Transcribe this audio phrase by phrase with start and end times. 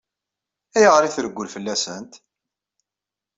[0.75, 2.13] Ayɣer i treggel fell-asent?